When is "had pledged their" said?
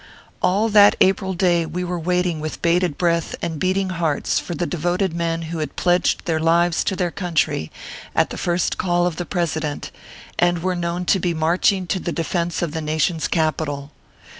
5.59-6.39